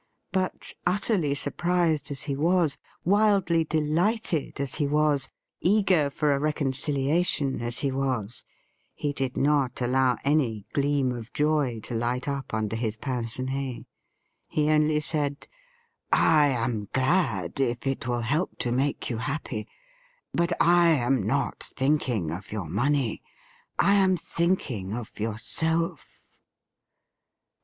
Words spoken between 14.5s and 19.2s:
only said:' I am glad, if it will help to make you